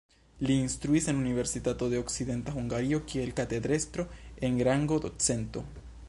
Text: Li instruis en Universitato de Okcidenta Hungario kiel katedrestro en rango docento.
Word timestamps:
Li 0.49 0.53
instruis 0.59 1.09
en 1.11 1.17
Universitato 1.23 1.89
de 1.91 1.99
Okcidenta 2.03 2.55
Hungario 2.61 2.99
kiel 3.11 3.31
katedrestro 3.41 4.05
en 4.49 4.57
rango 4.69 4.99
docento. 5.05 5.63